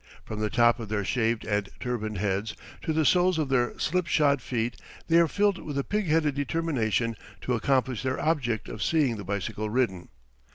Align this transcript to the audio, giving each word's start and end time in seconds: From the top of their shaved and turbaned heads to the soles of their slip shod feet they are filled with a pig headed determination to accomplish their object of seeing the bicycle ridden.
From 0.25 0.39
the 0.39 0.49
top 0.49 0.79
of 0.79 0.89
their 0.89 1.05
shaved 1.05 1.45
and 1.45 1.69
turbaned 1.79 2.17
heads 2.17 2.55
to 2.81 2.91
the 2.91 3.05
soles 3.05 3.37
of 3.37 3.49
their 3.49 3.77
slip 3.77 4.07
shod 4.07 4.41
feet 4.41 4.81
they 5.07 5.19
are 5.19 5.27
filled 5.27 5.59
with 5.59 5.77
a 5.77 5.83
pig 5.83 6.07
headed 6.07 6.33
determination 6.33 7.15
to 7.41 7.53
accomplish 7.53 8.01
their 8.01 8.19
object 8.19 8.67
of 8.67 8.81
seeing 8.81 9.17
the 9.17 9.23
bicycle 9.23 9.69
ridden. 9.69 10.09